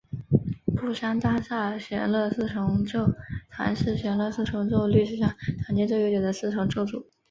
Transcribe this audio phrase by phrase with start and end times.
[0.75, 3.07] 布商大厦弦乐四重奏
[3.51, 5.29] 团是弦乐四重奏历史上
[5.67, 7.05] 建团最悠久的四重奏组。